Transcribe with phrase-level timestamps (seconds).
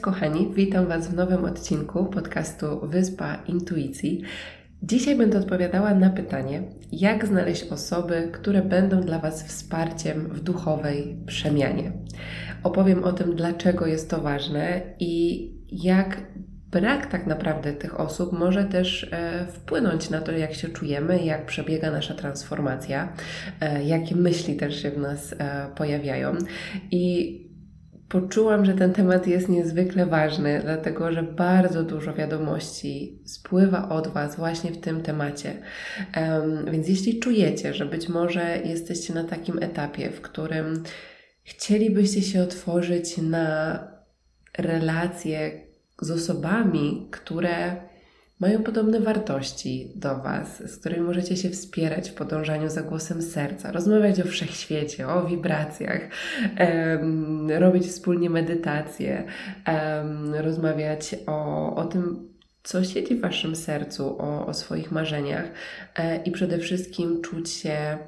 [0.00, 4.22] Kochani, witam Was w nowym odcinku podcastu Wyspa Intuicji.
[4.82, 11.16] Dzisiaj będę odpowiadała na pytanie, jak znaleźć osoby, które będą dla Was wsparciem w duchowej
[11.26, 11.92] przemianie.
[12.62, 16.20] Opowiem o tym, dlaczego jest to ważne i jak
[16.70, 21.46] brak tak naprawdę tych osób może też e, wpłynąć na to, jak się czujemy, jak
[21.46, 23.12] przebiega nasza transformacja,
[23.60, 26.32] e, jakie myśli też się w nas e, pojawiają.
[26.90, 27.49] I
[28.10, 34.36] poczułam, że ten temat jest niezwykle ważny, dlatego że bardzo dużo wiadomości spływa od Was
[34.36, 35.62] właśnie w tym temacie.
[36.16, 40.82] Um, więc jeśli czujecie, że być może jesteście na takim etapie, w którym
[41.42, 43.78] chcielibyście się otworzyć na
[44.58, 45.50] relacje
[46.00, 47.76] z osobami, które
[48.40, 53.72] mają podobne wartości do Was, z którymi możecie się wspierać w podążaniu za głosem serca,
[53.72, 56.00] rozmawiać o wszechświecie, o wibracjach,
[56.60, 59.24] um, robić wspólnie medytacje,
[59.66, 62.30] um, rozmawiać o, o tym,
[62.62, 65.44] co siedzi w Waszym sercu, o, o swoich marzeniach
[65.96, 67.98] e, i przede wszystkim czuć się,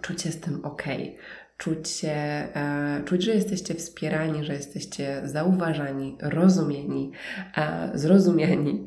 [0.00, 0.82] czuć się z tym ok,
[1.58, 7.12] czuć się, e, czuć, że jesteście wspierani, że jesteście zauważani, rozumieni,
[7.56, 8.84] e, zrozumiani,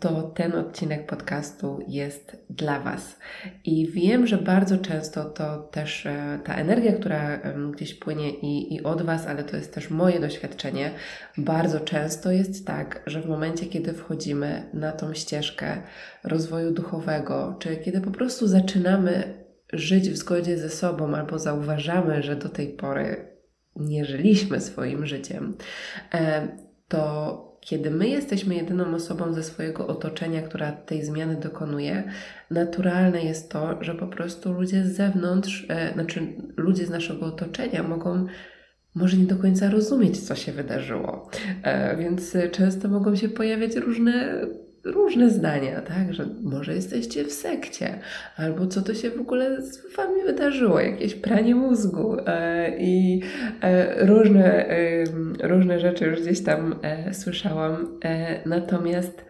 [0.00, 3.18] to ten odcinek podcastu jest dla Was.
[3.64, 7.38] I wiem, że bardzo często to też e, ta energia, która
[7.72, 10.90] gdzieś płynie i, i od Was, ale to jest też moje doświadczenie,
[11.38, 15.82] bardzo często jest tak, że w momencie, kiedy wchodzimy na tą ścieżkę
[16.24, 19.41] rozwoju duchowego, czy kiedy po prostu zaczynamy
[19.72, 23.32] żyć w zgodzie ze sobą, albo zauważamy, że do tej pory
[23.76, 25.56] nie żyliśmy swoim życiem,
[26.14, 26.48] e,
[26.88, 32.12] to kiedy my jesteśmy jedyną osobą ze swojego otoczenia, która tej zmiany dokonuje,
[32.50, 36.20] naturalne jest to, że po prostu ludzie z zewnątrz, e, znaczy
[36.56, 38.26] ludzie z naszego otoczenia mogą
[38.94, 41.30] może nie do końca rozumieć, co się wydarzyło.
[41.62, 44.46] E, więc często mogą się pojawiać różne
[44.84, 47.98] różne zdania, tak, że może jesteście w sekcie,
[48.36, 53.22] albo co to się w ogóle z Wami wydarzyło, jakieś pranie mózgu e, i
[53.60, 55.04] e, różne, e,
[55.42, 57.98] różne rzeczy już gdzieś tam e, słyszałam.
[58.04, 59.24] E, natomiast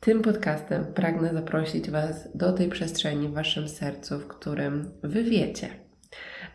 [0.00, 5.68] tym podcastem pragnę zaprosić Was do tej przestrzeni w Waszym sercu, w którym Wy wiecie,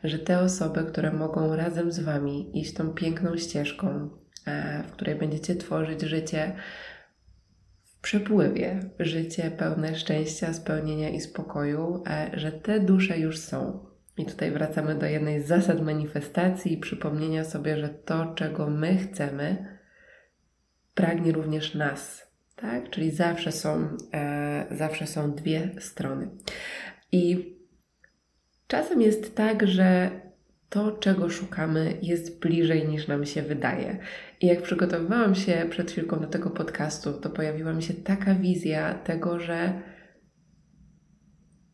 [0.04, 4.10] że te osoby, które mogą razem z Wami iść tą piękną ścieżką,
[4.48, 6.56] e, w której będziecie tworzyć życie,
[8.04, 13.86] przepływie życie pełne szczęścia, spełnienia i spokoju, e, że te dusze już są.
[14.18, 18.98] I tutaj wracamy do jednej z zasad manifestacji i przypomnienia sobie, że to, czego my
[18.98, 19.78] chcemy,
[20.96, 22.28] pragnie również nas.
[22.56, 22.90] Tak?
[22.90, 26.30] Czyli zawsze są, e, zawsze są dwie strony.
[27.12, 27.54] I
[28.68, 30.12] czasem jest tak, że
[30.70, 33.98] to, czego szukamy, jest bliżej niż nam się wydaje.
[34.44, 38.94] I jak przygotowywałam się przed chwilką do tego podcastu, to pojawiła mi się taka wizja
[38.94, 39.82] tego, że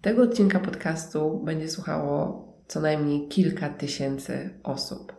[0.01, 5.13] tego odcinka podcastu będzie słuchało co najmniej kilka tysięcy osób.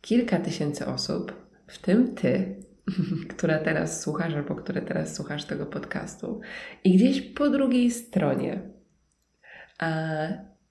[0.00, 1.32] Kilka tysięcy osób,
[1.66, 2.56] w tym ty,
[3.36, 6.40] która teraz słuchasz albo które teraz słuchasz tego podcastu.
[6.84, 8.70] I gdzieś po drugiej stronie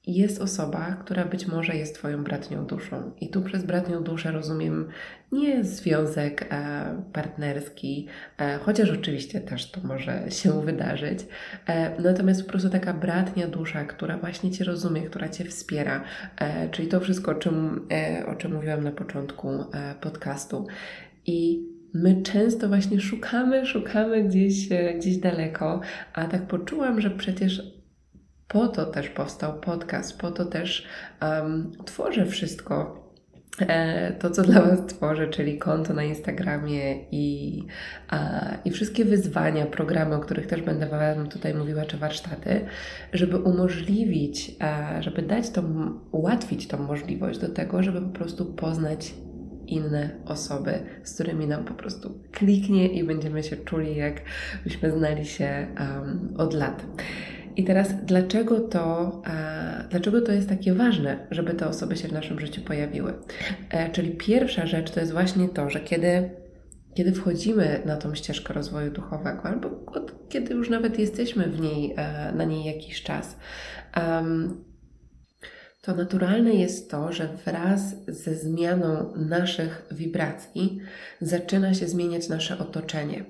[0.07, 3.11] jest osoba, która być może jest Twoją bratnią duszą.
[3.21, 4.87] I tu przez bratnią duszę rozumiem
[5.31, 8.07] nie związek e, partnerski,
[8.37, 11.19] e, chociaż oczywiście też to może się wydarzyć,
[11.67, 16.03] e, natomiast po prostu taka bratnia dusza, która właśnie Cię rozumie, która Cię wspiera,
[16.71, 17.87] czyli to wszystko, o czym,
[18.27, 19.47] o czym mówiłam na początku
[20.01, 20.67] podcastu.
[21.25, 25.81] I my często właśnie szukamy, szukamy gdzieś, gdzieś daleko,
[26.13, 27.82] a tak poczułam, że przecież
[28.53, 30.87] po to też powstał podcast, po to też
[31.21, 33.03] um, tworzę wszystko,
[33.59, 37.57] e, to, co dla Was tworzę, czyli konto na Instagramie i,
[38.65, 42.65] i wszystkie wyzwania, programy, o których też będę Wam tutaj mówiła, czy warsztaty,
[43.13, 49.13] żeby umożliwić, e, żeby dać tą, ułatwić tą możliwość do tego, żeby po prostu poznać
[49.67, 55.67] inne osoby, z którymi nam po prostu kliknie i będziemy się czuli, jakbyśmy znali się
[55.79, 56.85] um, od lat.
[57.55, 62.13] I teraz dlaczego to, e, dlaczego to jest takie ważne, żeby te osoby się w
[62.13, 63.13] naszym życiu pojawiły?
[63.69, 66.29] E, czyli pierwsza rzecz to jest właśnie to, że kiedy,
[66.93, 71.93] kiedy wchodzimy na tą ścieżkę rozwoju duchowego, albo od, kiedy już nawet jesteśmy w niej,
[71.97, 73.37] e, na niej jakiś czas,
[75.81, 80.79] to naturalne jest to, że wraz ze zmianą naszych wibracji
[81.21, 83.25] zaczyna się zmieniać nasze otoczenie.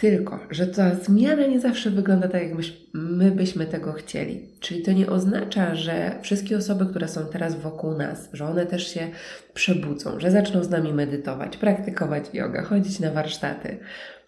[0.00, 2.52] Tylko, że ta zmiana nie zawsze wygląda tak, jak
[2.94, 4.48] my byśmy tego chcieli.
[4.60, 8.94] Czyli to nie oznacza, że wszystkie osoby, które są teraz wokół nas, że one też
[8.94, 9.08] się
[9.54, 13.78] przebudzą, że zaczną z nami medytować, praktykować yoga, chodzić na warsztaty.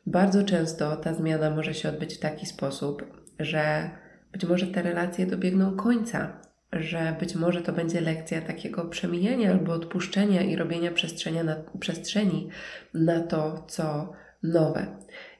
[0.06, 3.04] Bardzo często ta zmiana może się odbyć w taki sposób,
[3.38, 3.90] że
[4.32, 6.40] być może te relacje dobiegną końca,
[6.72, 12.48] że być może to będzie lekcja takiego przemijania albo odpuszczenia i robienia przestrzenia na, przestrzeni
[12.94, 14.86] na to, co nowe.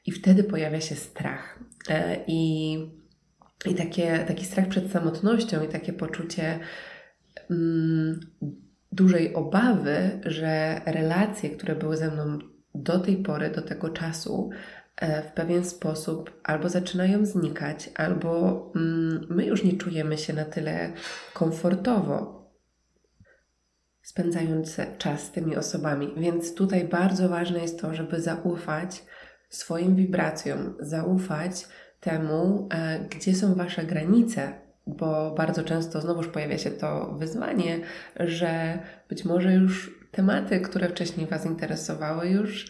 [0.06, 1.58] I wtedy pojawia się strach.
[1.88, 2.72] E, I,
[3.66, 6.58] i takie, taki strach przed samotnością i takie poczucie
[7.50, 8.20] mm,
[8.92, 12.38] dużej obawy, że relacje, które były ze mną
[12.74, 14.50] do tej pory, do tego czasu,
[14.96, 20.44] e, w pewien sposób albo zaczynają znikać, albo mm, my już nie czujemy się na
[20.44, 20.92] tyle
[21.34, 22.42] komfortowo
[24.02, 26.14] spędzając czas z tymi osobami.
[26.16, 29.04] Więc tutaj bardzo ważne jest to, żeby zaufać
[29.52, 31.68] swoim wibracjom, zaufać
[32.00, 34.52] temu, e, gdzie są Wasze granice,
[34.86, 37.80] bo bardzo często znowuż pojawia się to wyzwanie,
[38.16, 38.78] że
[39.08, 42.66] być może już tematy, które wcześniej Was interesowały, już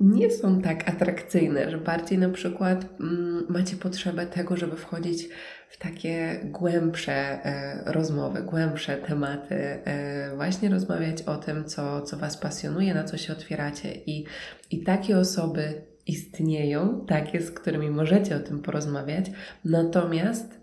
[0.00, 5.28] nie są tak atrakcyjne, że bardziej na przykład mm, macie potrzebę tego, żeby wchodzić
[5.68, 12.36] w takie głębsze e, rozmowy, głębsze tematy, e, właśnie rozmawiać o tym, co, co Was
[12.36, 13.94] pasjonuje, na co się otwieracie.
[13.94, 14.24] I,
[14.70, 19.30] i takie osoby istnieją, takie, z którymi możecie o tym porozmawiać,
[19.64, 20.60] natomiast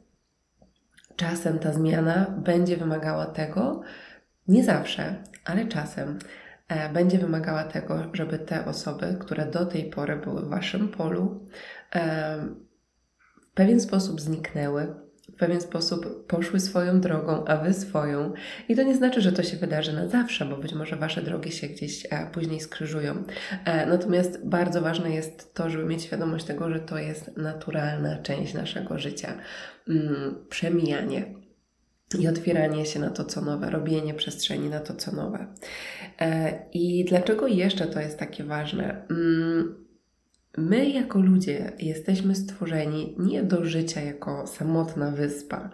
[1.15, 3.81] czasem ta zmiana będzie wymagała tego,
[4.47, 6.19] nie zawsze, ale czasem
[6.67, 11.47] e, będzie wymagała tego, żeby te osoby, które do tej pory były w Waszym polu,
[11.95, 12.37] e,
[13.51, 18.33] w pewien sposób zniknęły, w pewien sposób poszły swoją drogą, a wy swoją.
[18.69, 21.51] I to nie znaczy, że to się wydarzy na zawsze, bo być może wasze drogi
[21.51, 23.23] się gdzieś e, później skrzyżują.
[23.65, 28.53] E, natomiast bardzo ważne jest to, żeby mieć świadomość tego, że to jest naturalna część
[28.53, 29.33] naszego życia.
[29.89, 31.33] Mm, przemijanie
[32.19, 35.47] i otwieranie się na to, co nowe, robienie przestrzeni na to, co nowe.
[36.21, 39.07] E, I dlaczego jeszcze to jest takie ważne?
[40.57, 45.69] My, jako ludzie, jesteśmy stworzeni nie do życia jako samotna wyspa,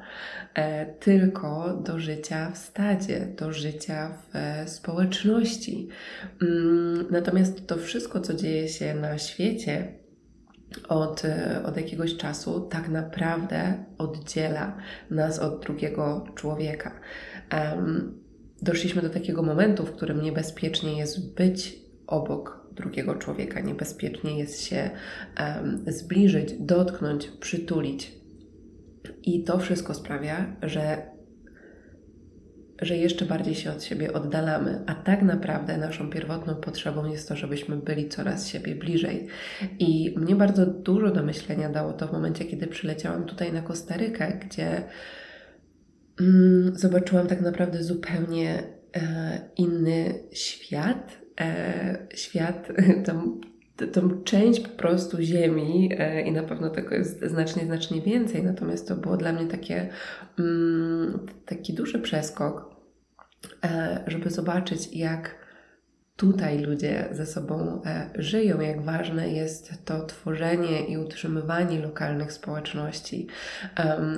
[0.53, 5.87] e, tylko do życia w stadzie, do życia w e, społeczności.
[6.41, 9.93] Mm, natomiast to wszystko, co dzieje się na świecie,
[10.89, 14.77] od, e, od jakiegoś czasu tak naprawdę oddziela
[15.09, 16.91] nas od drugiego człowieka.
[18.61, 23.59] doszliśmy do takiego momentu, w którym niebezpiecznie jest być obok drugiego człowieka.
[23.59, 24.89] Niebezpiecznie jest się
[25.39, 28.11] um, zbliżyć, dotknąć, przytulić.
[29.23, 31.13] I to wszystko sprawia, że
[32.81, 37.35] że jeszcze bardziej się od siebie oddalamy, a tak naprawdę naszą pierwotną potrzebą jest to,
[37.35, 39.27] żebyśmy byli coraz siebie bliżej.
[39.79, 44.39] I mnie bardzo dużo do myślenia dało to w momencie, kiedy przyleciałam tutaj na Kostarykę,
[44.45, 44.83] gdzie
[46.19, 48.63] mm, zobaczyłam tak naprawdę zupełnie
[48.95, 52.67] e, inny świat, e, świat,
[53.05, 53.41] tą,
[53.91, 58.43] tą część po prostu Ziemi e, i na pewno tego jest znacznie, znacznie więcej.
[58.43, 59.89] Natomiast to było dla mnie takie,
[60.39, 62.75] mm, taki duży przeskok,
[63.63, 65.42] e, żeby zobaczyć, jak
[66.15, 73.27] tutaj ludzie ze sobą e, żyją, jak ważne jest to tworzenie i utrzymywanie lokalnych społeczności,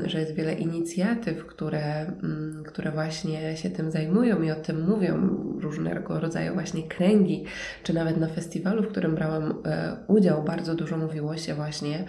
[0.06, 5.30] że jest wiele inicjatyw, które, mm, które właśnie się tym zajmują i o tym mówią,
[5.60, 7.46] różnego rodzaju właśnie kręgi,
[7.84, 12.06] czy nawet na festiwalu, w którym brałam e, udział, bardzo dużo mówiło się właśnie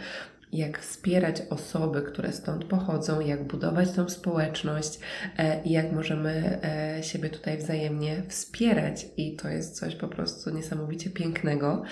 [0.52, 4.98] jak wspierać osoby, które stąd pochodzą, jak budować tą społeczność
[5.38, 9.06] e, i jak możemy e, siebie tutaj wzajemnie wspierać.
[9.16, 11.82] I to jest coś po prostu niesamowicie pięknego.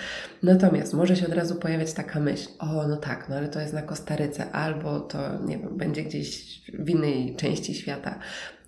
[0.43, 3.73] Natomiast może się od razu pojawiać taka myśl: o, no tak, no ale to jest
[3.73, 8.19] na Kostaryce, albo to, nie wiem, będzie gdzieś w innej części świata.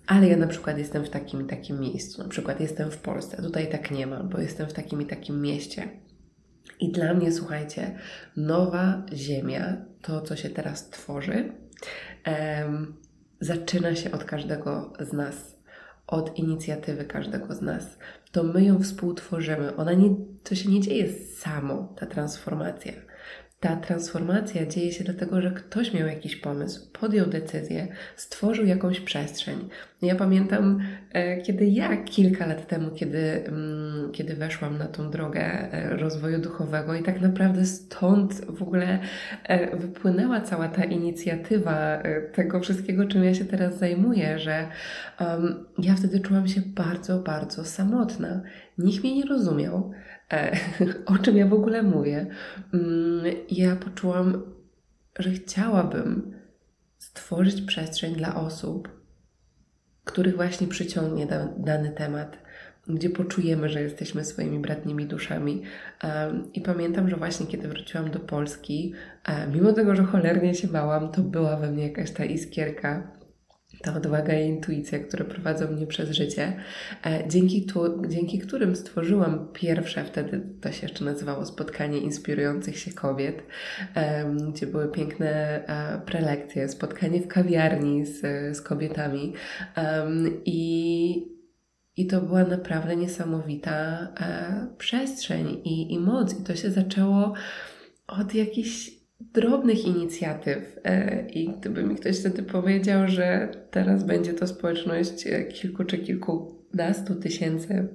[0.06, 3.42] Ale ja na przykład jestem w takim i takim miejscu, na przykład jestem w Polsce,
[3.42, 5.88] tutaj tak nie ma, bo jestem w takim i takim mieście.
[6.80, 7.98] I dla mnie, słuchajcie,
[8.36, 11.52] nowa Ziemia, to co się teraz tworzy,
[13.40, 15.58] zaczyna się od każdego z nas,
[16.06, 17.98] od inicjatywy każdego z nas.
[18.32, 19.76] To my ją współtworzymy.
[19.76, 22.92] Ona nie, to się nie dzieje samo, ta transformacja.
[23.60, 29.68] Ta transformacja dzieje się dlatego, że ktoś miał jakiś pomysł, podjął decyzję, stworzył jakąś przestrzeń.
[30.02, 30.80] Ja pamiętam,
[31.12, 36.40] e, kiedy ja kilka lat temu, kiedy, mm, kiedy weszłam na tą drogę e, rozwoju
[36.40, 38.98] duchowego, i tak naprawdę stąd w ogóle
[39.44, 44.68] e, wypłynęła cała ta inicjatywa tego wszystkiego, czym ja się teraz zajmuję, że
[45.20, 48.42] um, ja wtedy czułam się bardzo, bardzo samotna.
[48.78, 49.92] Nikt mnie nie rozumiał
[51.06, 52.26] o czym ja w ogóle mówię.
[52.74, 54.42] Mm, ja poczułam,
[55.18, 56.34] że chciałabym
[56.98, 58.88] stworzyć przestrzeń dla osób,
[60.04, 61.26] których właśnie przyciągnie
[61.58, 62.38] dany temat,
[62.88, 65.62] gdzie poczujemy, że jesteśmy swoimi bratnimi duszami.
[66.54, 68.94] I pamiętam, że właśnie kiedy wróciłam do Polski,
[69.24, 73.17] e, mimo tego, że cholernie się bałam, to była we mnie jakaś ta iskierka
[73.82, 76.52] ta odwaga i intuicja, które prowadzą mnie przez życie,
[77.06, 82.92] e, dzięki, tu, dzięki którym stworzyłam pierwsze, wtedy to się jeszcze nazywało spotkanie inspirujących się
[82.92, 83.42] kobiet,
[84.52, 85.28] gdzie były piękne
[85.66, 88.20] e, prelekcje, spotkanie w kawiarni z,
[88.56, 89.32] z kobietami
[90.44, 91.38] i
[91.98, 93.72] i to była naprawdę niesamowita
[94.20, 96.40] e, przestrzeń i, i moc.
[96.40, 97.34] I to się zaczęło
[98.06, 100.78] od jakichś drobnych inicjatyw.
[100.84, 105.98] E, I gdyby mi ktoś wtedy powiedział, że teraz będzie to społeczność e, kilku czy
[105.98, 107.88] kilkunastu tysięcy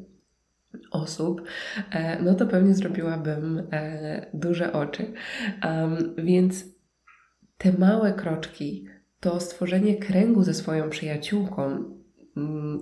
[0.92, 1.42] osób,
[1.92, 3.63] e, no to pewnie zrobiłabym
[4.34, 5.13] duże oczy.
[6.18, 6.65] Więc
[7.58, 8.88] te małe kroczki,
[9.20, 11.84] to stworzenie kręgu ze swoją przyjaciółką,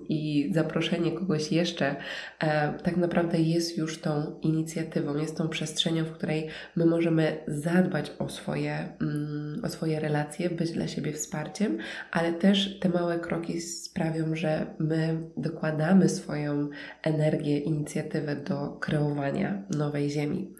[0.09, 1.95] i zaproszenie kogoś jeszcze
[2.39, 8.11] e, tak naprawdę jest już tą inicjatywą, jest tą przestrzenią, w której my możemy zadbać
[8.19, 11.77] o swoje, mm, o swoje relacje, być dla siebie wsparciem,
[12.11, 16.69] ale też te małe kroki sprawią, że my dokładamy swoją
[17.03, 20.53] energię, inicjatywę do kreowania nowej ziemi.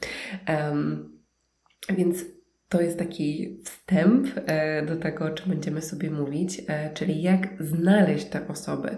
[1.90, 2.26] Więc
[2.72, 7.48] to jest taki wstęp e, do tego, o czym będziemy sobie mówić, e, czyli jak
[7.60, 8.98] znaleźć te osoby,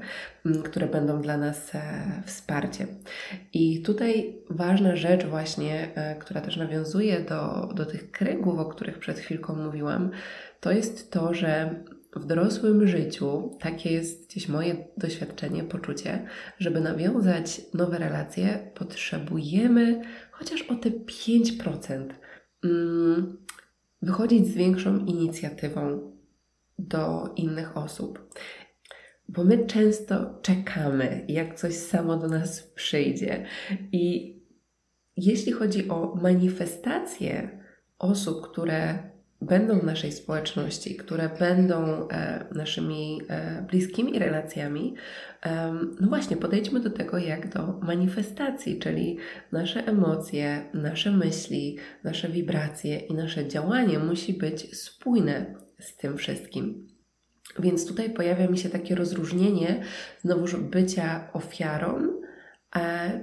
[0.64, 1.82] które będą dla nas e,
[2.26, 2.88] wsparciem.
[3.54, 5.88] I tutaj ważna rzecz, właśnie,
[6.20, 10.12] która też nawiązuje do, do tych kręgów, o których przed chwilką mówiłam,
[10.60, 11.76] to jest to, że
[12.16, 16.26] w dorosłym życiu, takie jest gdzieś moje doświadczenie, poczucie,
[16.60, 20.02] żeby nawiązać nowe relacje, potrzebujemy
[20.32, 22.10] chociaż o te 5%
[24.04, 26.12] wychodzić z większą inicjatywą
[26.80, 28.34] do innych osób.
[29.30, 33.46] Bo my często czekamy, jak coś samo do nas przyjdzie.
[33.92, 34.34] I
[35.18, 37.60] jeśli chodzi o manifestację
[38.00, 39.13] osób, które
[39.46, 44.96] będą w naszej społeczności, które będą e, naszymi e, bliskimi relacjami,
[45.46, 49.18] e, no właśnie, podejdźmy do tego jak do manifestacji, czyli
[49.52, 56.88] nasze emocje, nasze myśli, nasze wibracje i nasze działanie musi być spójne z tym wszystkim.
[57.60, 59.84] Więc tutaj pojawia mi się takie rozróżnienie
[60.22, 62.22] znowuż bycia ofiarą,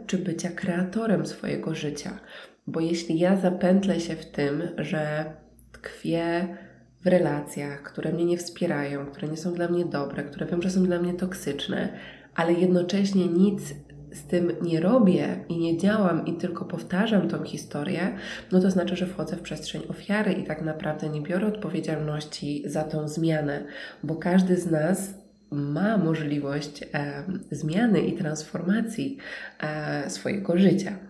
[0.06, 2.20] czy bycia kreatorem swojego życia.
[2.66, 5.32] Bo jeśli ja zapętlę się w tym, że
[5.82, 6.56] tkwię
[7.02, 10.70] w relacjach, które mnie nie wspierają, które nie są dla mnie dobre, które wiem, że
[10.70, 11.88] są dla mnie toksyczne,
[12.34, 13.74] ale jednocześnie nic
[14.12, 18.16] z tym nie robię i nie działam i tylko powtarzam tą historię,
[18.52, 22.84] no to znaczy, że wchodzę w przestrzeń ofiary i tak naprawdę nie biorę odpowiedzialności za
[22.84, 23.64] tą zmianę,
[24.02, 25.14] bo każdy z nas
[25.50, 29.18] ma możliwość e, zmiany i transformacji
[29.60, 31.09] e, swojego życia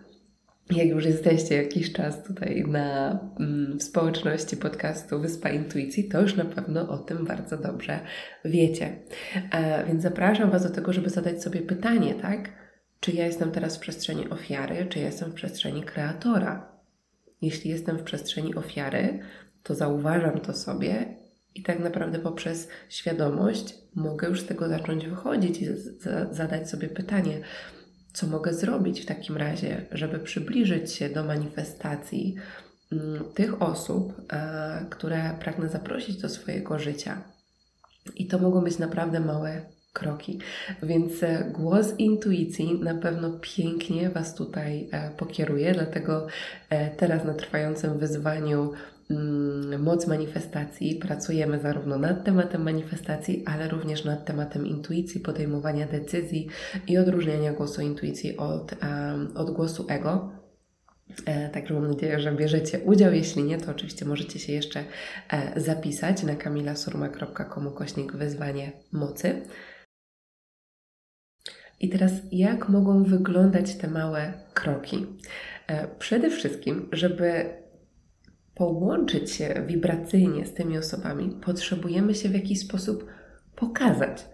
[0.71, 6.37] jak już jesteście jakiś czas tutaj na, mm, w społeczności podcastu Wyspa Intuicji, to już
[6.37, 8.01] na pewno o tym bardzo dobrze
[8.45, 8.93] wiecie.
[9.53, 12.51] E, więc zapraszam Was do tego, żeby zadać sobie pytanie, tak?
[13.01, 16.73] Czy ja jestem teraz w przestrzeni ofiary, czy jestem w przestrzeni kreatora?
[17.43, 19.19] Jeśli jestem w przestrzeni ofiary,
[19.63, 21.15] to zauważam to sobie
[21.55, 25.67] i tak naprawdę poprzez świadomość mogę już z tego zacząć wychodzić i
[26.31, 27.41] zadać sobie pytanie,
[28.13, 32.35] co mogę zrobić w takim razie, żeby przybliżyć się do manifestacji
[32.93, 37.23] mm, tych osób, e, które pragnę zaprosić do swojego życia.
[38.17, 39.63] I to mogą być naprawdę małe
[39.93, 40.39] kroki.
[40.83, 46.27] Więc e, głos intuicji na pewno pięknie Was tutaj e, pokieruje, dlatego
[46.97, 48.73] teraz na trwającym wyzwaniu
[49.79, 50.95] moc manifestacji.
[50.95, 56.49] Pracujemy zarówno nad tematem manifestacji, ale również nad tematem intuicji, podejmowania decyzji
[56.87, 58.75] i odróżniania głosu intuicji od,
[59.35, 60.41] od głosu ego.
[61.27, 63.13] E, także mam nadzieję, że bierzecie udział.
[63.13, 64.85] Jeśli nie, to oczywiście możecie się jeszcze
[65.31, 69.43] e, zapisać na kamilasurma.com kośnik wyzwanie mocy.
[71.81, 75.07] I teraz, jak mogą wyglądać te małe kroki?
[75.67, 77.60] E, przede wszystkim, żeby
[78.61, 83.07] połączyć się wibracyjnie z tymi osobami, potrzebujemy się w jakiś sposób
[83.57, 84.29] pokazać.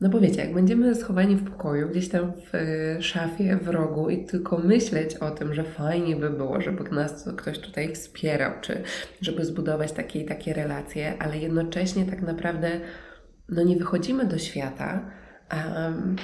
[0.00, 4.10] No bo wiecie, jak będziemy schowani w pokoju, gdzieś tam w e, szafie, w rogu
[4.10, 8.82] i tylko myśleć o tym, że fajnie by było, żeby nas ktoś tutaj wspierał, czy
[9.20, 12.70] żeby zbudować takie i takie relacje, ale jednocześnie tak naprawdę
[13.48, 15.10] no nie wychodzimy do świata,
[15.52, 16.16] um,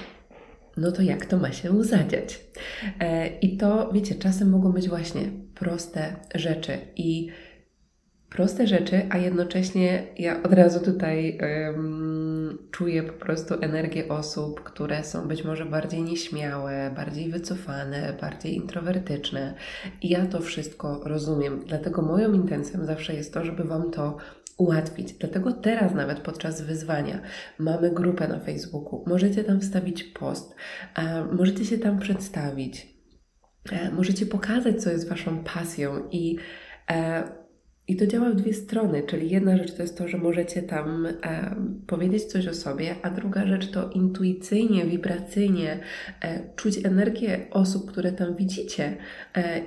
[0.77, 2.41] no to jak to ma się zadziać?
[3.01, 5.23] E, I to, wiecie, czasem mogą być właśnie
[5.55, 7.31] proste rzeczy i
[8.31, 15.05] proste rzeczy, a jednocześnie ja od razu tutaj um, czuję po prostu energię osób, które
[15.05, 19.55] są być może bardziej nieśmiałe, bardziej wycofane, bardziej introwertyczne.
[20.03, 21.63] I ja to wszystko rozumiem.
[21.67, 24.17] Dlatego moją intencją zawsze jest to, żeby Wam to
[24.57, 25.13] ułatwić.
[25.13, 27.21] Dlatego teraz nawet podczas wyzwania
[27.59, 29.05] mamy grupę na Facebooku.
[29.07, 30.55] Możecie tam wstawić post,
[31.33, 32.97] możecie się tam przedstawić,
[33.73, 36.39] e, możecie pokazać, co jest Waszą pasją i
[36.91, 37.47] e,
[37.89, 41.07] i to działa w dwie strony, czyli jedna rzecz to jest to, że możecie tam
[41.07, 45.81] e, powiedzieć coś o sobie, a druga rzecz to intuicyjnie, wibracyjnie
[46.21, 48.97] e, czuć energię osób, które tam widzicie
[49.37, 49.61] e,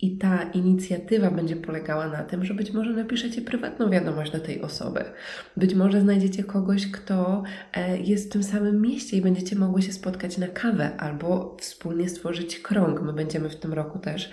[0.00, 4.62] i ta inicjatywa będzie polegała na tym, że być może napiszecie prywatną wiadomość do tej
[4.62, 5.04] osoby.
[5.56, 9.92] Być może znajdziecie kogoś, kto e, jest w tym samym mieście i będziecie mogły się
[9.92, 13.02] spotkać na kawę albo wspólnie stworzyć krąg.
[13.02, 14.30] My będziemy w tym roku też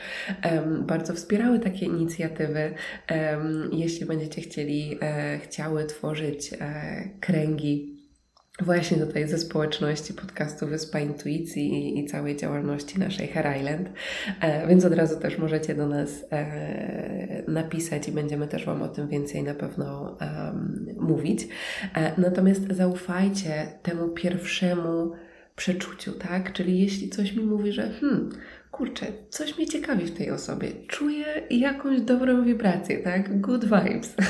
[0.52, 2.74] um, bardzo wspierały takie inicjatywy.
[3.12, 7.95] Um, jeśli będziecie chcieli, e, chciały tworzyć e, kręgi
[8.62, 13.90] właśnie tutaj ze społeczności podcastu Wyspa Intuicji i, całej działalności naszej Hair Island,
[14.42, 18.88] e, więc od razu też możecie do nas e, napisać i będziemy też Wam o
[18.88, 20.18] tym więcej na pewno
[21.00, 21.48] mówić.
[21.96, 25.12] E, natomiast zaufajcie temu pierwszemu
[25.56, 26.54] przeczuciu, tak?
[26.54, 28.30] Czyli jeśli coś mi mówi, że hmm,
[28.78, 33.42] kurczę, coś mnie ciekawi w tej osobie, czuję jakąś dobrą wibrację, tak?
[33.42, 34.16] Good vibes.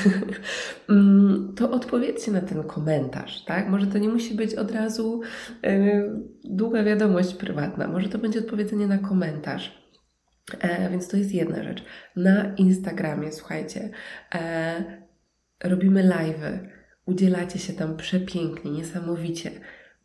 [0.88, 3.68] Mm, to odpowiedzcie na ten komentarz, tak?
[3.68, 5.20] Może to nie musi być od razu
[5.62, 9.86] yy, długa wiadomość prywatna, może to będzie odpowiedzenie na komentarz.
[10.60, 11.84] E, więc to jest jedna rzecz.
[12.16, 13.90] Na Instagramie, słuchajcie,
[14.34, 14.84] e,
[15.64, 16.68] robimy live'y,
[17.06, 19.50] udzielacie się tam przepięknie, niesamowicie.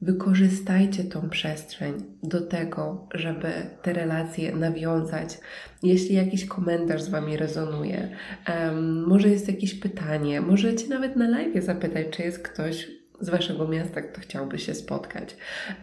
[0.01, 3.47] Wykorzystajcie tą przestrzeń do tego, żeby
[3.81, 5.37] te relacje nawiązać.
[5.83, 8.09] Jeśli jakiś komentarz z Wami rezonuje,
[8.49, 12.87] um, może jest jakieś pytanie, możecie nawet na live zapytać, czy jest ktoś
[13.19, 15.35] z Waszego miasta, kto chciałby się spotkać.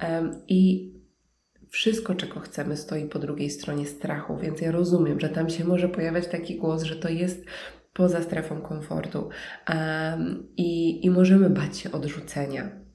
[0.03, 0.93] Um, I
[1.69, 5.89] wszystko, czego chcemy, stoi po drugiej stronie strachu, więc ja rozumiem, że tam się może
[5.89, 7.45] pojawiać taki głos, że to jest
[7.93, 9.29] poza strefą komfortu
[9.69, 12.88] um, i, i możemy bać się odrzucenia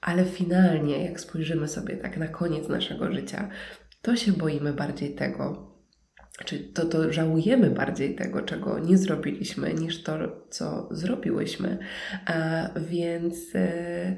[0.00, 3.48] ale finalnie, jak spojrzymy sobie tak na koniec naszego życia,
[4.02, 5.68] to się boimy bardziej tego,
[6.44, 10.18] czy to, to żałujemy bardziej tego, czego nie zrobiliśmy, niż to,
[10.50, 11.78] co zrobiłyśmy.
[12.26, 14.16] A więc e,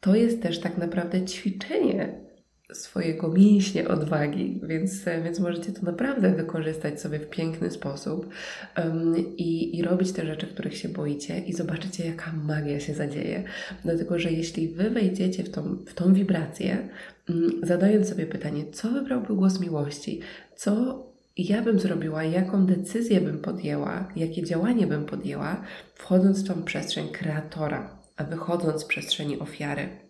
[0.00, 2.27] to jest też tak naprawdę ćwiczenie
[2.72, 8.28] swojego mięśnie odwagi, więc, więc możecie to naprawdę wykorzystać sobie w piękny sposób
[8.76, 13.44] um, i, i robić te rzeczy, których się boicie i zobaczycie, jaka magia się zadzieje.
[13.84, 16.88] Dlatego, że jeśli wy wejdziecie w tą, w tą wibrację,
[17.28, 20.20] um, zadając sobie pytanie, co wybrałby głos miłości,
[20.56, 21.02] co
[21.36, 25.62] ja bym zrobiła, jaką decyzję bym podjęła, jakie działanie bym podjęła,
[25.94, 30.07] wchodząc w tą przestrzeń kreatora, a wychodząc z przestrzeni ofiary.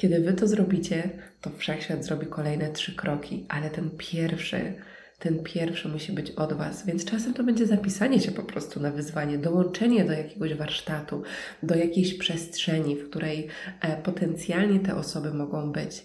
[0.00, 1.10] Kiedy wy to zrobicie,
[1.40, 4.74] to wszechświat zrobi kolejne trzy kroki, ale ten pierwszy,
[5.18, 6.86] ten pierwszy musi być od Was.
[6.86, 11.22] Więc czasem to będzie zapisanie się po prostu na wyzwanie, dołączenie do jakiegoś warsztatu,
[11.62, 13.48] do jakiejś przestrzeni, w której
[13.80, 16.04] e, potencjalnie te osoby mogą być.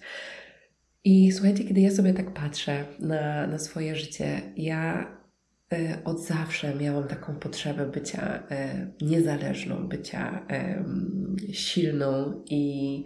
[1.03, 5.07] I słuchajcie, kiedy ja sobie tak patrzę na, na swoje życie, ja
[6.05, 10.47] od zawsze miałam taką potrzebę bycia e, niezależną, bycia
[11.51, 13.03] silną i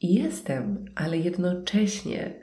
[0.00, 2.40] i jestem, ale jednocześnie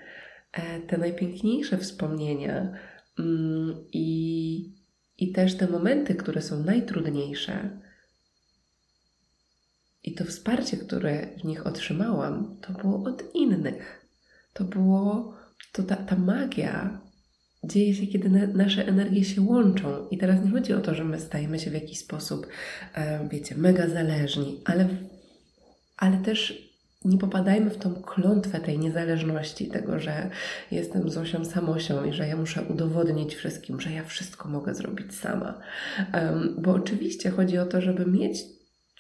[0.51, 2.73] e, te najpiękniejsze wspomnienia
[3.19, 4.75] mm, i,
[5.17, 7.79] i też te momenty, które są najtrudniejsze,
[10.03, 14.05] i to wsparcie, które w nich otrzymałam, to było od innych.
[14.53, 15.35] To było,
[15.71, 17.01] to ta, ta magia
[17.67, 20.07] dzieje się, kiedy na, nasze energie się łączą.
[20.11, 22.47] I teraz nie chodzi o to, że my stajemy się w jakiś sposób,
[23.31, 24.87] wiecie, mega zależni, ale
[25.97, 26.65] ale też
[27.05, 30.29] nie popadajmy w tą klątwę tej niezależności, tego, że
[30.71, 35.59] jestem Zosią Samosią i że ja muszę udowodnić wszystkim, że ja wszystko mogę zrobić sama.
[36.57, 38.37] Bo oczywiście chodzi o to, żeby mieć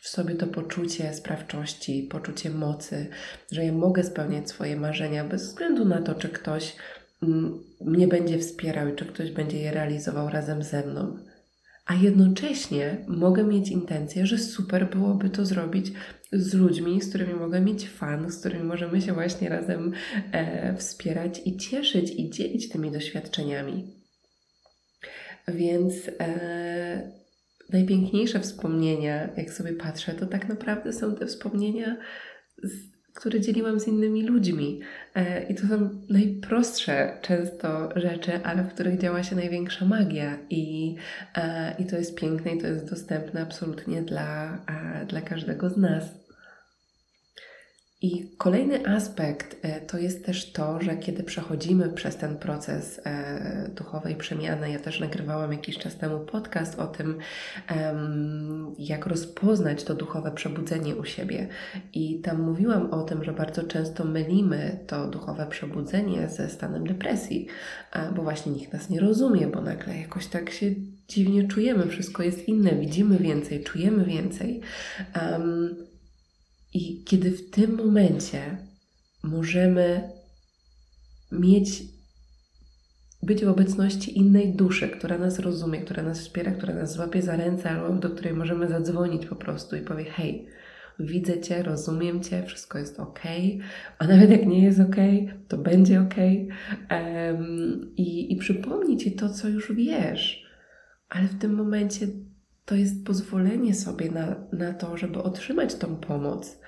[0.01, 3.07] w sobie to poczucie sprawczości, poczucie mocy,
[3.51, 6.75] że ja mogę spełniać swoje marzenia bez względu na to, czy ktoś
[7.81, 11.17] mnie będzie wspierał i czy ktoś będzie je realizował razem ze mną.
[11.85, 15.91] A jednocześnie mogę mieć intencję, że super byłoby to zrobić
[16.31, 19.93] z ludźmi, z którymi mogę mieć fan, z którymi możemy się właśnie razem
[20.31, 23.93] e, wspierać i cieszyć i dzielić tymi doświadczeniami.
[25.47, 27.11] Więc e,
[27.69, 31.97] najpiękniejsze wspomnienia, jak sobie patrzę, to tak naprawdę są te wspomnienia
[32.63, 34.79] z które dzieliłam z innymi ludźmi.
[35.15, 40.37] E, I to są najprostsze często rzeczy, ale w których działa się największa magia.
[40.49, 40.95] I,
[41.35, 45.77] e, i to jest piękne i to jest dostępne absolutnie dla, e, dla każdego z
[45.77, 46.24] nas.
[48.05, 53.69] I kolejny aspekt e, to jest też to, że kiedy przechodzimy przez ten proces e,
[53.75, 57.17] duchowej przemiany, ja też nagrywałam jakiś czas temu podcast o tym,
[58.79, 61.47] jak rozpoznać to duchowe przebudzenie u siebie.
[61.93, 67.47] I tam mówiłam o tym, że bardzo często mylimy to duchowe przebudzenie ze stanem depresji,
[68.15, 70.65] bo właśnie nikt nas nie rozumie, bo nagle jakoś tak się
[71.07, 74.61] dziwnie czujemy, wszystko jest inne, widzimy więcej, czujemy więcej.
[76.75, 78.57] I kiedy w tym momencie
[79.23, 80.09] możemy
[81.31, 81.83] mieć,
[83.23, 87.35] być w obecności innej duszy, która nas rozumie, która nas wspiera, która nas złapie za
[87.35, 90.47] ręce, albo do której możemy zadzwonić po prostu i powie: Hej,
[90.99, 93.21] widzę Cię, rozumiem Cię, wszystko jest ok,
[93.99, 94.95] a nawet jak nie jest ok,
[95.47, 96.15] to będzie ok.
[96.91, 100.45] Um, i, I przypomni Ci to, co już wiesz,
[101.09, 102.07] ale w tym momencie
[102.65, 106.59] to jest pozwolenie sobie na, na to, żeby otrzymać tą pomoc.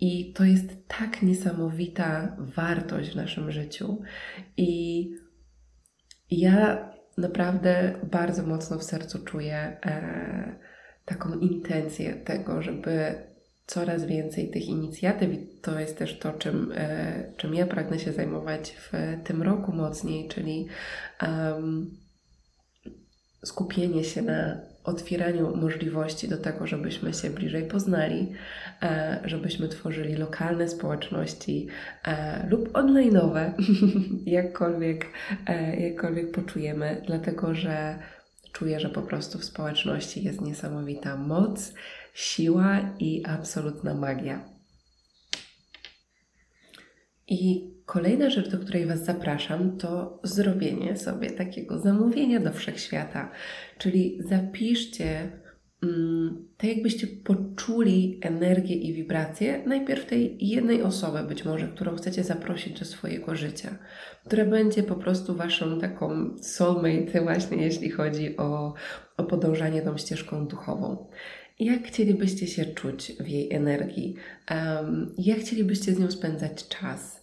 [0.00, 4.02] I to jest tak niesamowita wartość w naszym życiu.
[4.56, 5.10] I
[6.30, 10.58] ja naprawdę bardzo mocno w sercu czuję e,
[11.04, 13.14] taką intencję tego, żeby
[13.66, 18.12] coraz więcej tych inicjatyw, i to jest też to, czym, e, czym ja pragnę się
[18.12, 18.92] zajmować w
[19.24, 20.66] tym roku mocniej, czyli
[21.22, 21.90] um,
[23.44, 28.32] skupienie się na otwieraniu możliwości do tego, żebyśmy się bliżej poznali,
[28.82, 31.68] e, żebyśmy tworzyli lokalne społeczności
[32.04, 33.52] e, lub online'owe,
[34.38, 35.06] jakkolwiek,
[35.46, 37.98] e, jakkolwiek poczujemy, dlatego że
[38.52, 41.74] czuję, że po prostu w społeczności jest niesamowita moc,
[42.14, 44.44] siła i absolutna magia.
[47.28, 53.30] I kolejna rzecz, do której Was zapraszam, to zrobienie sobie takiego zamówienia do wszechświata.
[53.78, 55.32] Czyli zapiszcie
[55.82, 62.24] mm, tak, jakbyście poczuli energię i wibrację najpierw tej jednej osoby, być może, którą chcecie
[62.24, 63.78] zaprosić do swojego życia,
[64.26, 68.74] która będzie po prostu Waszą taką soulmate, właśnie jeśli chodzi o,
[69.16, 71.06] o podążanie tą ścieżką duchową.
[71.60, 74.14] Jak chcielibyście się czuć w jej energii?
[74.50, 77.17] Um, jak chcielibyście z nią spędzać czas?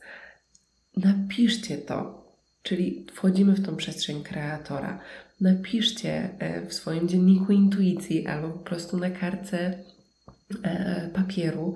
[0.98, 2.26] Napiszcie to,
[2.64, 5.00] czyli wchodzimy w tą przestrzeń kreatora.
[5.42, 9.78] Napiszcie e, w swoim dzienniku intuicji albo po prostu na kartce
[10.64, 11.74] e, papieru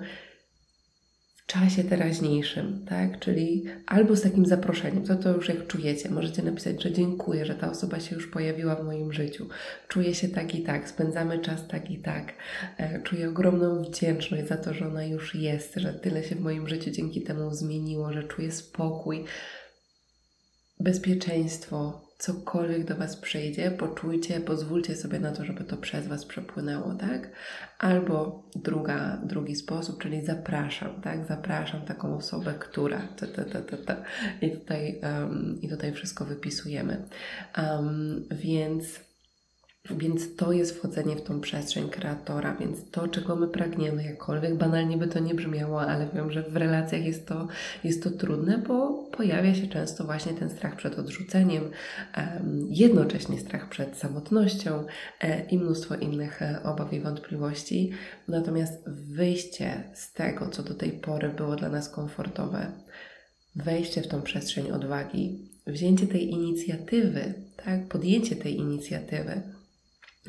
[1.52, 3.18] czasie teraźniejszym, tak?
[3.18, 7.54] Czyli albo z takim zaproszeniem, to to już jak czujecie, możecie napisać, że dziękuję, że
[7.54, 9.48] ta osoba się już pojawiła w moim życiu.
[9.88, 12.32] Czuję się tak i tak, spędzamy czas tak i tak.
[12.78, 16.68] E, czuję ogromną wdzięczność za to, że ona już jest, że tyle się w moim
[16.68, 19.24] życiu dzięki temu zmieniło, że czuję spokój,
[20.80, 26.94] bezpieczeństwo, cokolwiek do Was przyjdzie, poczujcie, pozwólcie sobie na to, żeby to przez Was przepłynęło,
[26.94, 27.30] tak?
[27.78, 31.26] Albo druga, drugi sposób, czyli zapraszam, tak?
[31.26, 33.96] Zapraszam taką osobę, która ta, ta, ta, ta, ta.
[34.40, 37.04] I, tutaj, um, I tutaj wszystko wypisujemy.
[37.58, 39.09] Um, więc
[39.96, 44.96] więc to jest wchodzenie w tą przestrzeń kreatora, więc to, czego my pragniemy, jakkolwiek banalnie
[44.96, 47.48] by to nie brzmiało, ale wiem, że w relacjach jest to,
[47.84, 51.70] jest to trudne, bo pojawia się często właśnie ten strach przed odrzuceniem,
[52.68, 54.84] jednocześnie strach przed samotnością
[55.20, 57.90] e, i mnóstwo innych e, obaw i wątpliwości.
[58.28, 62.66] Natomiast wyjście z tego, co do tej pory było dla nas komfortowe,
[63.56, 69.42] wejście w tą przestrzeń odwagi, wzięcie tej inicjatywy, tak, podjęcie tej inicjatywy,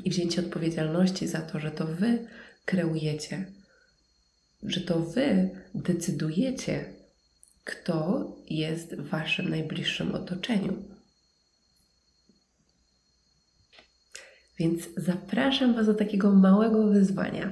[0.03, 2.27] i wzięcie odpowiedzialności za to, że to Wy
[2.65, 3.45] kreujecie,
[4.63, 6.93] że to Wy decydujecie,
[7.63, 10.83] kto jest w Waszym najbliższym otoczeniu.
[14.59, 17.51] Więc zapraszam Was do takiego małego wyzwania.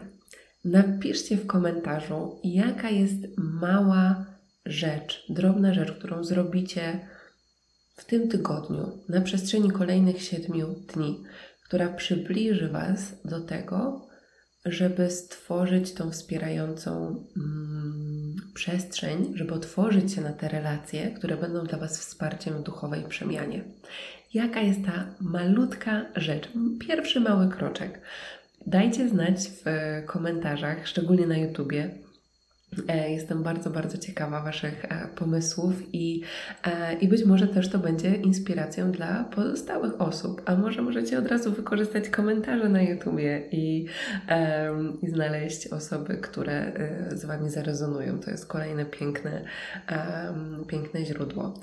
[0.65, 4.25] Napiszcie w komentarzu, jaka jest mała
[4.65, 6.99] rzecz, drobna rzecz, którą zrobicie
[7.95, 11.23] w tym tygodniu, na przestrzeni kolejnych siedmiu dni,
[11.69, 14.07] która przybliży Was do tego,
[14.65, 21.77] żeby stworzyć tą wspierającą mm, przestrzeń, żeby otworzyć się na te relacje, które będą dla
[21.77, 23.63] Was wsparciem w duchowej przemianie.
[24.33, 28.01] Jaka jest ta malutka rzecz, pierwszy mały kroczek?
[28.67, 29.65] Dajcie znać w
[30.05, 31.89] komentarzach, szczególnie na YouTubie,
[33.09, 36.21] jestem bardzo, bardzo ciekawa Waszych e, pomysłów i,
[36.63, 40.41] e, i być może też to będzie inspiracją dla pozostałych osób.
[40.45, 43.85] A może możecie od razu wykorzystać komentarze na YouTubie i,
[45.01, 46.71] i znaleźć osoby, które
[47.11, 48.19] z Wami zarezonują.
[48.19, 49.41] To jest kolejne piękne,
[50.67, 51.53] piękne źródło.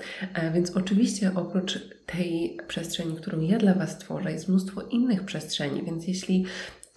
[0.53, 6.07] Więc oczywiście oprócz tej przestrzeni, którą ja dla Was tworzę, jest mnóstwo innych przestrzeni, więc
[6.07, 6.45] jeśli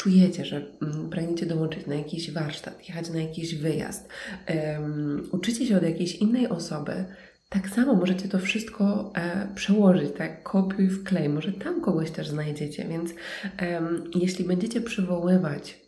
[0.01, 4.09] czujecie, że mm, pragniecie dołączyć na jakiś warsztat, jechać na jakiś wyjazd,
[4.49, 7.05] um, uczycie się od jakiejś innej osoby,
[7.49, 10.43] tak samo możecie to wszystko e, przełożyć, tak?
[10.43, 13.11] Kopiuj w klej, może tam kogoś też znajdziecie, więc
[14.15, 15.81] jeśli będziecie przywoływać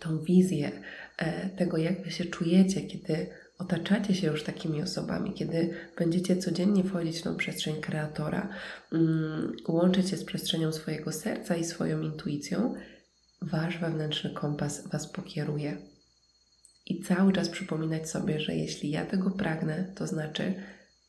[0.00, 0.70] tą wizję
[1.18, 3.26] e, tego, jak wy się czujecie, kiedy
[3.58, 8.48] otaczacie się już takimi osobami, kiedy będziecie codziennie wchodzić w tą przestrzeń kreatora,
[8.92, 12.74] um, łączyć się z przestrzenią swojego serca i swoją intuicją,
[13.42, 15.76] Wasz wewnętrzny kompas Was pokieruje.
[16.86, 20.54] I cały czas przypominać sobie, że jeśli ja tego pragnę, to znaczy,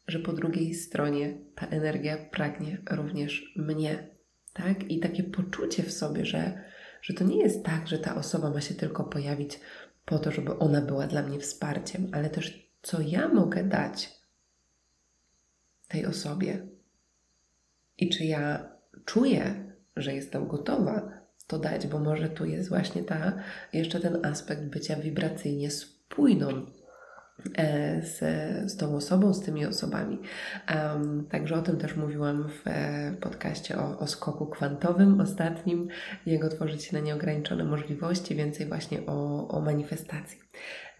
[0.08, 4.08] że po drugiej stronie ta energia pragnie również mnie.
[4.54, 4.91] Tak?
[4.91, 6.63] I takie poczucie w sobie, że,
[7.02, 9.60] że to nie jest tak, że ta osoba ma się tylko pojawić
[10.06, 14.19] po to, żeby ona była dla mnie wsparciem, ale też co ja mogę dać
[15.88, 16.67] tej osobie.
[17.98, 18.69] I czy ja
[19.06, 23.34] czuję, że jestem gotowa to dać, bo może tu jest właśnie ta,
[23.73, 26.47] jeszcze ten aspekt bycia wibracyjnie spójną
[27.58, 28.19] e, z,
[28.71, 30.19] z tą osobą, z tymi osobami.
[30.75, 35.88] Um, także o tym też mówiłam w e, podcaście o, o skoku kwantowym ostatnim,
[36.25, 40.39] jak otworzyć się na nieograniczone możliwości, więcej właśnie o, o manifestacji.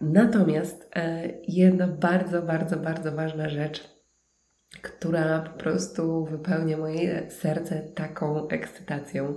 [0.00, 3.93] Natomiast e, jedna bardzo, bardzo, bardzo ważna rzecz,
[4.82, 9.36] która po prostu wypełnia moje serce taką ekscytacją,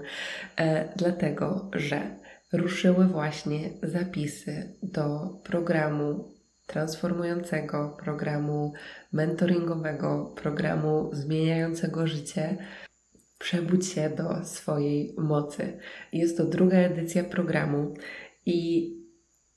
[0.58, 2.02] e, dlatego że
[2.54, 8.74] ruszyły właśnie zapisy do programu transformującego, programu
[9.12, 12.58] mentoringowego, programu zmieniającego życie.
[13.40, 15.78] Przebudź się do swojej mocy.
[16.14, 17.94] Jest to druga edycja programu
[18.46, 18.92] i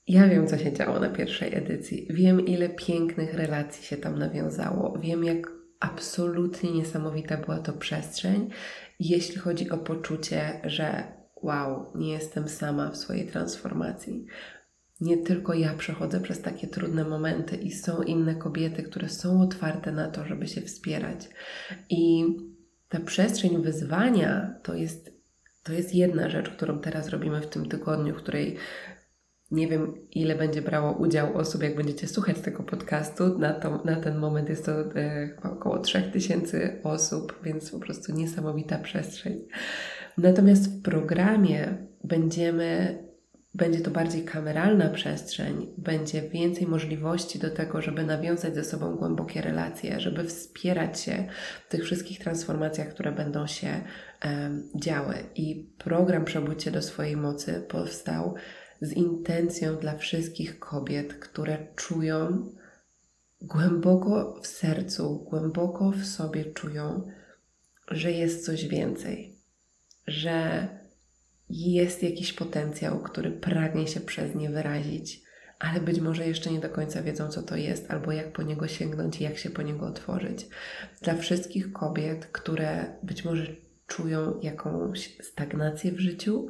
[0.09, 2.07] ja wiem, co się działo na pierwszej edycji.
[2.11, 4.99] Wiem, ile pięknych relacji się tam nawiązało.
[4.99, 8.51] Wiem, jak absolutnie niesamowita była to przestrzeń,
[9.01, 11.05] jeśli chodzi o poczucie, że
[11.43, 14.27] wow, nie jestem sama w swojej transformacji.
[15.01, 19.93] Nie tylko ja przechodzę przez takie trudne momenty i są inne kobiety, które są otwarte
[19.93, 21.29] na to, żeby się wspierać.
[21.91, 22.25] I
[22.89, 25.13] ta przestrzeń wyzwania to jest,
[25.63, 28.57] to jest jedna rzecz, którą teraz robimy w tym tygodniu, której
[29.51, 33.39] nie wiem, ile będzie brało udział osób, jak będziecie słuchać tego podcastu.
[33.39, 38.79] Na, to, na ten moment jest to e, około 3000 osób, więc po prostu niesamowita
[38.79, 39.45] przestrzeń.
[40.19, 42.99] Natomiast w programie będziemy,
[43.55, 49.41] będzie to bardziej kameralna przestrzeń, będzie więcej możliwości do tego, żeby nawiązać ze sobą głębokie
[49.41, 51.27] relacje, żeby wspierać się
[51.67, 55.15] w tych wszystkich transformacjach, które będą się e, działy.
[55.35, 58.35] I program Przebudźcie do swojej mocy powstał
[58.81, 62.47] z intencją dla wszystkich kobiet, które czują
[63.41, 67.11] głęboko w sercu, głęboko w sobie czują,
[67.89, 69.39] że jest coś więcej,
[70.07, 70.69] że
[71.51, 75.23] jest jakiś potencjał, który pragnie się przez nie wyrazić,
[75.59, 78.69] ale być może jeszcze nie do końca wiedzą, co to jest, albo jak po niego
[78.69, 80.47] sięgnąć jak się po niego otworzyć.
[81.03, 83.47] Dla wszystkich kobiet, które być może
[83.87, 86.47] czują jakąś stagnację w życiu,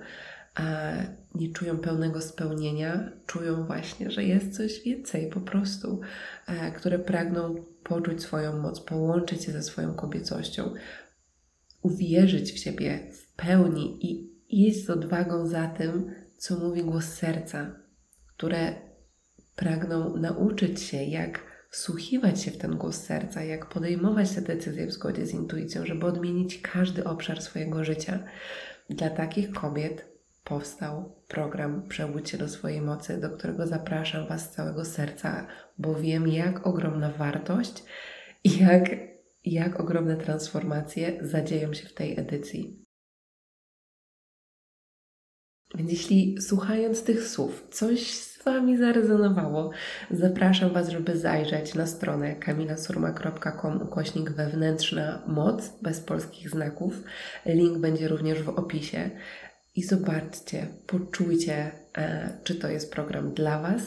[1.35, 6.01] nie czują pełnego spełnienia, czują właśnie, że jest coś więcej po prostu,
[6.47, 10.75] e, które pragną poczuć swoją moc, połączyć się ze swoją kobiecością,
[11.83, 17.77] uwierzyć w siebie w pełni i iść z odwagą za tym, co mówi głos serca,
[18.37, 18.75] które
[19.57, 24.93] pragną nauczyć się, jak wsłuchiwać się w ten głos serca, jak podejmować te decyzje w
[24.93, 28.25] zgodzie z intuicją, żeby odmienić każdy obszar swojego życia.
[28.91, 30.10] Dla takich kobiet
[30.51, 35.47] powstał program Przebudź się do swojej mocy, do którego zapraszam Was z całego serca,
[35.79, 37.85] bo wiem, jak ogromna wartość
[38.45, 38.91] i jak,
[39.45, 42.85] jak ogromne transformacje zadzieją się w tej edycji.
[45.75, 49.71] Więc jeśli słuchając tych słów coś z Wami zarezonowało,
[50.11, 57.03] zapraszam Was, żeby zajrzeć na stronę kamilasurma.com ukośnik wewnętrzna moc bez polskich znaków.
[57.47, 59.11] Link będzie również w opisie
[59.77, 63.83] i zobaczcie, poczujcie, e, czy to jest program dla Was.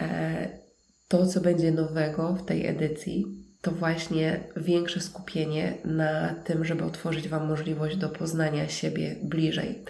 [0.00, 0.60] E,
[1.08, 3.26] To, co będzie nowego w tej edycji,
[3.62, 9.84] to właśnie większe skupienie na tym, żeby otworzyć Wam możliwość do poznania siebie bliżej.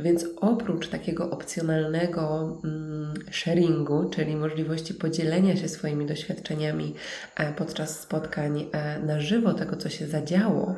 [0.00, 6.94] Więc oprócz takiego opcjonalnego mm, sharingu, czyli możliwości podzielenia się swoimi doświadczeniami
[7.36, 8.66] e, podczas spotkań
[9.06, 10.76] na żywo, tego co się zadziało,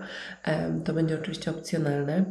[0.85, 2.25] to będzie oczywiście opcjonalne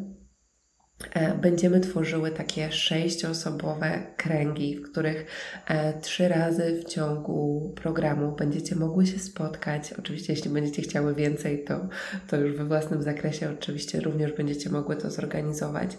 [1.42, 5.26] będziemy tworzyły takie sześcioosobowe kręgi, w których
[5.68, 9.94] e, trzy razy w ciągu programu będziecie mogły się spotkać.
[10.00, 11.88] Oczywiście, jeśli będziecie chciały więcej, to,
[12.28, 15.98] to już we własnym zakresie oczywiście również będziecie mogły to zorganizować.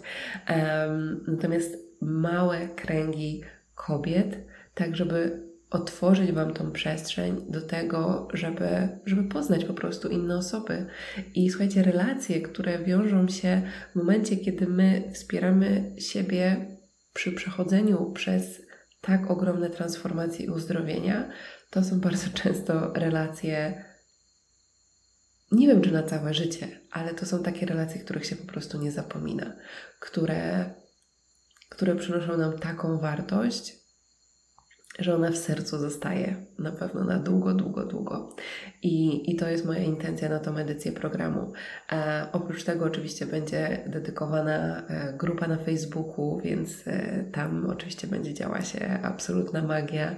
[1.27, 3.43] Natomiast małe kręgi
[3.75, 4.37] kobiet,
[4.73, 10.85] tak żeby otworzyć Wam tą przestrzeń do tego, żeby, żeby poznać po prostu inne osoby.
[11.35, 16.65] I słuchajcie, relacje, które wiążą się w momencie, kiedy my wspieramy siebie
[17.13, 18.61] przy przechodzeniu przez
[19.01, 21.29] tak ogromne transformacje i uzdrowienia,
[21.69, 23.85] to są bardzo często relacje,
[25.51, 28.81] nie wiem czy na całe życie, ale to są takie relacje, których się po prostu
[28.81, 29.55] nie zapomina,
[29.99, 30.73] które,
[31.69, 33.78] które przynoszą nam taką wartość,
[34.99, 38.35] że ona w sercu zostaje na pewno na długo, długo, długo.
[38.81, 41.53] I, i to jest moja intencja na tą edycję programu.
[41.91, 48.33] E, oprócz tego oczywiście będzie dedykowana e, grupa na Facebooku, więc e, tam oczywiście będzie
[48.33, 50.15] działa się absolutna magia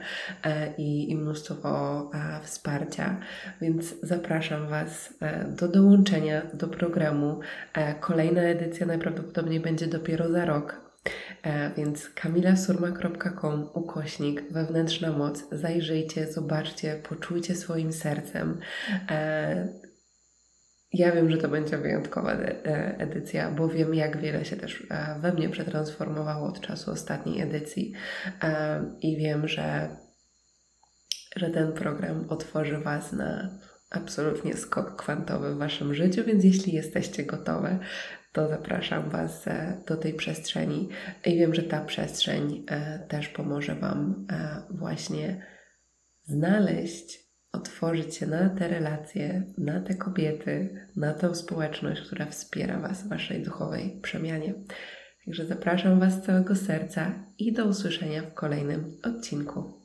[0.78, 2.12] i, i mnóstwo
[2.44, 3.20] wsparcia.
[3.62, 5.14] Więc zapraszam Was
[5.60, 7.40] do dołączenia do programu.
[8.00, 10.81] Kolejna edycja najprawdopodobniej będzie dopiero za rok,
[11.78, 15.50] więc kamilasurma.com ukośnik wewnętrzna moc.
[15.52, 18.60] Zajrzyjcie, zobaczcie, poczujcie swoim sercem.
[19.10, 19.68] E,
[20.94, 24.88] ja wiem, że to będzie wyjątkowa e, edycja, bo wiem, jak wiele się też
[25.20, 27.94] we mnie przetransformowało od czasu ostatniej edycji
[29.02, 29.98] i wiem, że,
[31.36, 33.50] że ten program otworzy Was na
[33.90, 37.80] absolutnie skok kwantowy w Waszym życiu, więc jeśli jesteście gotowe,
[38.32, 40.90] to zapraszam Was e, do tej przestrzeni
[41.26, 45.46] i wiem, że ta przestrzeń e, też pomoże Wam e, właśnie
[46.24, 47.20] znaleźć,
[47.52, 53.10] otworzyć się na te relacje, na te kobiety, na tą społeczność, która wspiera Was w
[53.10, 54.54] Waszej duchowej przemianie.
[55.26, 59.81] Także zapraszam Was z całego serca i do usłyszenia w kolejnym odcinku.